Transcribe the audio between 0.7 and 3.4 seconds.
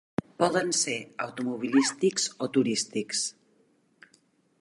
ser automobilístics o turístics.